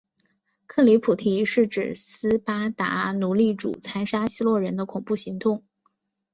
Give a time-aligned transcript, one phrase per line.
[0.65, 5.63] 克里普提指斯巴达奴隶主残杀希洛人的恐怖行动。